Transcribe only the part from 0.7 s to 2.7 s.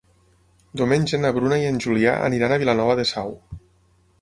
Diumenge na Bruna i en Julià aniran a